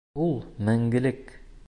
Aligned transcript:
Ул 0.27 0.31
мәңгелек. 0.69 1.33